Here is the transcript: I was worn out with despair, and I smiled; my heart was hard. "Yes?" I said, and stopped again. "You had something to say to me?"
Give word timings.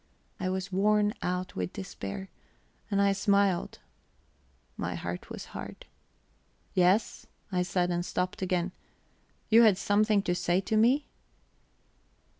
I 0.39 0.49
was 0.49 0.71
worn 0.71 1.13
out 1.21 1.55
with 1.55 1.73
despair, 1.73 2.31
and 2.89 2.99
I 2.99 3.11
smiled; 3.11 3.77
my 4.75 4.95
heart 4.95 5.29
was 5.29 5.45
hard. 5.53 5.85
"Yes?" 6.73 7.27
I 7.51 7.61
said, 7.61 7.91
and 7.91 8.03
stopped 8.03 8.41
again. 8.41 8.71
"You 9.49 9.61
had 9.61 9.77
something 9.77 10.23
to 10.23 10.33
say 10.33 10.59
to 10.59 10.75
me?" 10.75 11.05